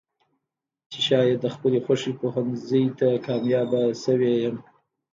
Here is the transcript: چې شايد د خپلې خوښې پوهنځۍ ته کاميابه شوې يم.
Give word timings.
چې 0.91 0.99
شايد 1.07 1.37
د 1.41 1.45
خپلې 1.55 1.79
خوښې 1.85 2.11
پوهنځۍ 2.19 2.85
ته 2.99 3.07
کاميابه 3.25 3.81
شوې 4.03 4.33
يم. 4.43 4.57